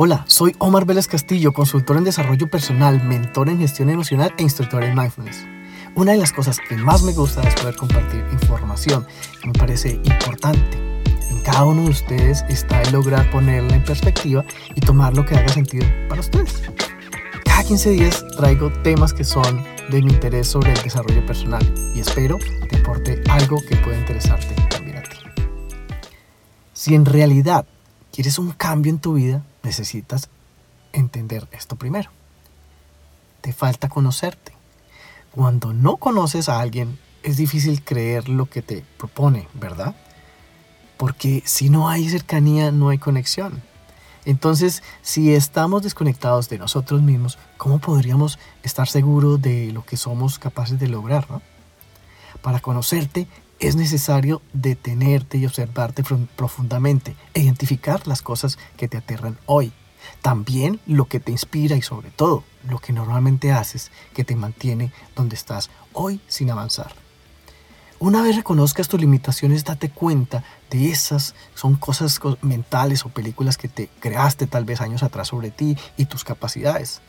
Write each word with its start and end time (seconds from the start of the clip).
Hola, 0.00 0.24
soy 0.28 0.54
Omar 0.58 0.86
Vélez 0.86 1.08
Castillo, 1.08 1.52
consultor 1.52 1.96
en 1.96 2.04
desarrollo 2.04 2.48
personal, 2.48 3.02
mentor 3.02 3.48
en 3.48 3.58
gestión 3.58 3.90
emocional 3.90 4.32
e 4.38 4.44
instructor 4.44 4.84
en 4.84 4.94
mindfulness. 4.94 5.44
Una 5.96 6.12
de 6.12 6.18
las 6.18 6.32
cosas 6.32 6.60
que 6.68 6.76
más 6.76 7.02
me 7.02 7.12
gusta 7.12 7.42
es 7.42 7.52
poder 7.56 7.74
compartir 7.74 8.24
información 8.30 9.04
que 9.42 9.48
me 9.48 9.54
parece 9.54 9.94
importante. 10.04 10.78
En 11.30 11.40
cada 11.40 11.64
uno 11.64 11.82
de 11.82 11.90
ustedes 11.90 12.44
está 12.48 12.80
el 12.82 12.92
lograr 12.92 13.28
ponerla 13.32 13.74
en 13.74 13.82
perspectiva 13.82 14.44
y 14.76 14.80
tomar 14.80 15.16
lo 15.16 15.26
que 15.26 15.34
haga 15.34 15.48
sentido 15.48 15.84
para 16.08 16.20
ustedes. 16.20 16.62
Cada 17.44 17.64
15 17.64 17.90
días 17.90 18.24
traigo 18.36 18.70
temas 18.84 19.12
que 19.12 19.24
son 19.24 19.64
de 19.90 20.00
mi 20.00 20.12
interés 20.12 20.46
sobre 20.46 20.74
el 20.74 20.80
desarrollo 20.80 21.26
personal 21.26 21.74
y 21.96 21.98
espero 21.98 22.38
te 22.70 22.76
aporte 22.76 23.20
algo 23.28 23.60
que 23.68 23.74
pueda 23.74 23.98
interesarte 23.98 24.54
también 24.70 24.98
a 24.98 25.02
ti. 25.02 25.16
Si 26.72 26.94
en 26.94 27.04
realidad 27.04 27.66
quieres 28.18 28.40
un 28.40 28.50
cambio 28.50 28.90
en 28.90 28.98
tu 28.98 29.14
vida, 29.14 29.44
necesitas 29.62 30.28
entender 30.92 31.46
esto 31.52 31.76
primero. 31.76 32.10
Te 33.42 33.52
falta 33.52 33.88
conocerte. 33.88 34.50
Cuando 35.30 35.72
no 35.72 35.98
conoces 35.98 36.48
a 36.48 36.58
alguien, 36.58 36.98
es 37.22 37.36
difícil 37.36 37.84
creer 37.84 38.28
lo 38.28 38.46
que 38.46 38.60
te 38.60 38.84
propone, 38.98 39.46
¿verdad? 39.54 39.94
Porque 40.96 41.44
si 41.46 41.70
no 41.70 41.88
hay 41.88 42.08
cercanía, 42.08 42.72
no 42.72 42.88
hay 42.88 42.98
conexión. 42.98 43.62
Entonces, 44.24 44.82
si 45.00 45.32
estamos 45.32 45.84
desconectados 45.84 46.48
de 46.48 46.58
nosotros 46.58 47.00
mismos, 47.00 47.38
¿cómo 47.56 47.78
podríamos 47.78 48.40
estar 48.64 48.88
seguros 48.88 49.40
de 49.40 49.70
lo 49.70 49.84
que 49.86 49.96
somos 49.96 50.40
capaces 50.40 50.80
de 50.80 50.88
lograr? 50.88 51.24
Para 52.42 52.58
conocerte 52.58 53.28
es 53.60 53.76
necesario 53.76 54.40
detenerte 54.52 55.38
y 55.38 55.46
observarte 55.46 56.04
profundamente 56.36 57.16
e 57.34 57.40
identificar 57.40 58.06
las 58.06 58.22
cosas 58.22 58.58
que 58.76 58.88
te 58.88 58.96
aterran 58.96 59.38
hoy. 59.46 59.72
También 60.22 60.80
lo 60.86 61.06
que 61.06 61.20
te 61.20 61.32
inspira 61.32 61.76
y 61.76 61.82
sobre 61.82 62.10
todo 62.10 62.44
lo 62.68 62.78
que 62.78 62.92
normalmente 62.92 63.52
haces 63.52 63.90
que 64.14 64.24
te 64.24 64.36
mantiene 64.36 64.92
donde 65.16 65.34
estás 65.34 65.70
hoy 65.92 66.20
sin 66.28 66.50
avanzar. 66.50 66.94
Una 68.00 68.22
vez 68.22 68.36
reconozcas 68.36 68.86
tus 68.86 69.00
limitaciones, 69.00 69.64
date 69.64 69.90
cuenta 69.90 70.44
de 70.70 70.90
esas, 70.90 71.34
son 71.56 71.74
cosas 71.74 72.20
mentales 72.42 73.04
o 73.04 73.08
películas 73.08 73.56
que 73.56 73.66
te 73.66 73.88
creaste 73.98 74.46
tal 74.46 74.64
vez 74.64 74.80
años 74.80 75.02
atrás 75.02 75.28
sobre 75.28 75.50
ti 75.50 75.76
y 75.96 76.04
tus 76.04 76.22
capacidades. 76.22 77.00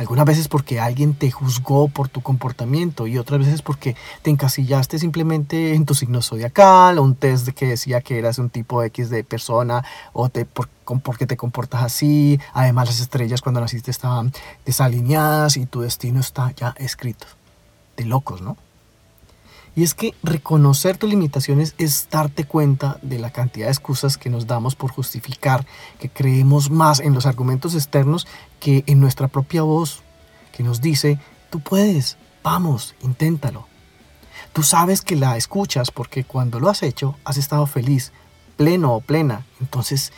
Algunas 0.00 0.24
veces 0.24 0.48
porque 0.48 0.80
alguien 0.80 1.12
te 1.12 1.30
juzgó 1.30 1.88
por 1.88 2.08
tu 2.08 2.22
comportamiento 2.22 3.06
y 3.06 3.18
otras 3.18 3.40
veces 3.40 3.60
porque 3.60 3.96
te 4.22 4.30
encasillaste 4.30 4.98
simplemente 4.98 5.74
en 5.74 5.84
tu 5.84 5.94
signo 5.94 6.22
zodiacal 6.22 6.96
o 6.98 7.02
un 7.02 7.14
test 7.14 7.48
que 7.48 7.66
decía 7.66 8.00
que 8.00 8.18
eras 8.18 8.38
un 8.38 8.48
tipo 8.48 8.82
X 8.82 9.10
de 9.10 9.24
persona 9.24 9.84
o 10.14 10.30
te, 10.30 10.46
por, 10.46 10.70
porque 11.02 11.26
te 11.26 11.36
comportas 11.36 11.82
así. 11.82 12.40
Además 12.54 12.88
las 12.88 13.00
estrellas 13.00 13.42
cuando 13.42 13.60
naciste 13.60 13.90
estaban 13.90 14.32
desalineadas 14.64 15.58
y 15.58 15.66
tu 15.66 15.82
destino 15.82 16.20
está 16.20 16.50
ya 16.52 16.74
escrito. 16.78 17.26
De 17.98 18.06
locos, 18.06 18.40
¿no? 18.40 18.56
Y 19.76 19.84
es 19.84 19.94
que 19.94 20.14
reconocer 20.22 20.98
tus 20.98 21.10
limitaciones 21.10 21.74
es 21.78 22.08
darte 22.10 22.44
cuenta 22.44 22.98
de 23.02 23.18
la 23.18 23.30
cantidad 23.30 23.66
de 23.66 23.72
excusas 23.72 24.18
que 24.18 24.30
nos 24.30 24.46
damos 24.46 24.74
por 24.74 24.90
justificar, 24.90 25.64
que 25.98 26.08
creemos 26.08 26.70
más 26.70 27.00
en 27.00 27.14
los 27.14 27.26
argumentos 27.26 27.74
externos 27.74 28.26
que 28.58 28.82
en 28.86 29.00
nuestra 29.00 29.28
propia 29.28 29.62
voz, 29.62 30.02
que 30.52 30.64
nos 30.64 30.80
dice, 30.80 31.18
tú 31.50 31.60
puedes, 31.60 32.16
vamos, 32.42 32.94
inténtalo. 33.00 33.68
Tú 34.52 34.64
sabes 34.64 35.02
que 35.02 35.14
la 35.14 35.36
escuchas 35.36 35.92
porque 35.92 36.24
cuando 36.24 36.58
lo 36.58 36.68
has 36.68 36.82
hecho 36.82 37.16
has 37.24 37.36
estado 37.36 37.66
feliz, 37.66 38.12
pleno 38.56 38.94
o 38.94 39.00
plena. 39.00 39.46
Entonces 39.60 40.12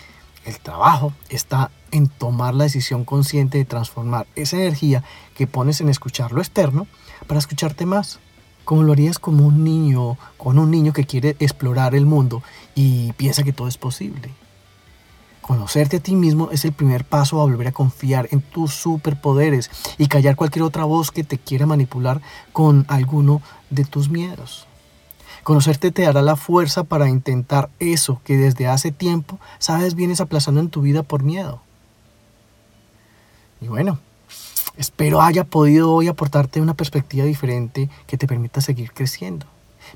el 0.47 0.59
trabajo 0.61 1.13
está 1.29 1.71
en 1.91 2.09
tomar 2.09 2.55
la 2.55 2.65
decisión 2.65 3.05
consciente 3.05 3.59
de 3.59 3.67
transformar 3.67 4.27
esa 4.35 4.57
energía 4.57 5.05
que 5.37 5.47
pones 5.47 5.83
en 5.83 5.91
escuchar 5.91 6.33
lo 6.33 6.41
externo 6.41 6.87
para 7.27 7.39
escucharte 7.39 7.85
más 7.85 8.19
como 8.65 8.83
lo 8.83 8.93
harías 8.93 9.19
como 9.19 9.47
un 9.47 9.65
niño, 9.65 10.17
con 10.37 10.59
un 10.59 10.71
niño 10.71 10.93
que 10.93 11.05
quiere 11.05 11.37
explorar 11.41 11.95
el 11.95 12.07
mundo 12.07 12.43
y 12.75 13.13
piensa 13.15 13.43
que 13.43 13.53
todo 13.53 13.69
es 13.69 13.79
posible. 13.79 14.31
Conocerte 15.43 15.97
a 15.97 16.01
ti 16.01 16.15
mismo 16.15 16.51
es 16.53 16.65
el 16.65 16.73
primer 16.73 17.05
paso 17.05 17.41
a 17.41 17.45
volver 17.45 17.69
a 17.69 17.73
confiar 17.73 18.29
en 18.31 18.41
tus 18.41 18.75
superpoderes 18.75 19.71
y 19.99 20.07
callar 20.07 20.37
cualquier 20.37 20.63
otra 20.63 20.85
voz 20.85 21.11
que 21.11 21.25
te 21.25 21.37
quiera 21.37 21.67
manipular 21.67 22.21
con 22.53 22.87
alguno 22.89 23.43
de 23.69 23.85
tus 23.85 24.09
miedos. 24.09 24.67
Conocerte 25.43 25.91
te 25.91 26.03
dará 26.03 26.23
la 26.23 26.37
fuerza 26.37 26.85
para 26.85 27.09
intentar 27.09 27.71
eso 27.81 28.21
que 28.25 28.37
desde 28.37 28.69
hace 28.69 28.93
tiempo 28.93 29.41
sabes 29.59 29.97
vienes 29.97 30.21
aplazando 30.21 30.61
en 30.61 30.69
tu 30.69 30.81
vida 30.81 31.03
por 31.03 31.25
miedo. 31.25 31.61
Y 33.61 33.67
bueno, 33.67 33.99
Espero 34.77 35.21
haya 35.21 35.45
podido 35.45 35.93
hoy 35.93 36.09
aportarte 36.09 36.61
una 36.61 36.75
perspectiva 36.75 37.25
diferente 37.25 37.91
que 38.07 38.17
te 38.17 38.27
permita 38.27 38.61
seguir 38.61 38.93
creciendo. 38.93 39.47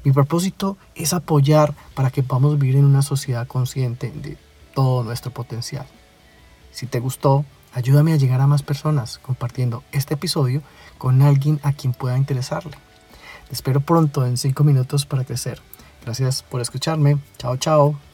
Mi 0.04 0.12
propósito 0.12 0.76
es 0.94 1.12
apoyar 1.12 1.74
para 1.94 2.10
que 2.10 2.22
podamos 2.22 2.58
vivir 2.58 2.76
en 2.76 2.84
una 2.84 3.02
sociedad 3.02 3.46
consciente 3.46 4.10
de 4.10 4.36
todo 4.74 5.02
nuestro 5.02 5.30
potencial. 5.30 5.86
Si 6.72 6.86
te 6.86 7.00
gustó, 7.00 7.44
ayúdame 7.72 8.12
a 8.12 8.16
llegar 8.16 8.40
a 8.40 8.46
más 8.46 8.62
personas 8.62 9.18
compartiendo 9.18 9.82
este 9.92 10.14
episodio 10.14 10.62
con 10.98 11.22
alguien 11.22 11.58
a 11.62 11.72
quien 11.72 11.94
pueda 11.94 12.18
interesarle. 12.18 12.76
Te 13.48 13.54
espero 13.54 13.80
pronto 13.80 14.26
en 14.26 14.36
5 14.36 14.62
minutos 14.64 15.06
para 15.06 15.24
crecer. 15.24 15.62
Gracias 16.04 16.42
por 16.42 16.60
escucharme. 16.60 17.18
Chao, 17.38 17.56
chao. 17.56 18.05